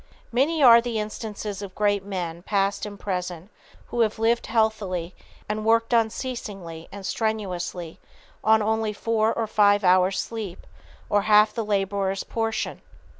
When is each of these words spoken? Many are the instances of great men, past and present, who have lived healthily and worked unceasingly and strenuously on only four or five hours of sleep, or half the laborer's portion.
Many 0.31 0.63
are 0.63 0.81
the 0.81 0.97
instances 0.97 1.61
of 1.61 1.75
great 1.75 2.03
men, 2.03 2.41
past 2.41 2.87
and 2.87 2.99
present, 2.99 3.51
who 3.85 3.99
have 3.99 4.17
lived 4.17 4.47
healthily 4.47 5.13
and 5.47 5.63
worked 5.63 5.93
unceasingly 5.93 6.89
and 6.91 7.05
strenuously 7.05 7.99
on 8.43 8.63
only 8.63 8.93
four 8.93 9.31
or 9.31 9.45
five 9.45 9.83
hours 9.83 10.15
of 10.15 10.19
sleep, 10.21 10.65
or 11.07 11.21
half 11.21 11.53
the 11.53 11.63
laborer's 11.63 12.23
portion. 12.23 12.81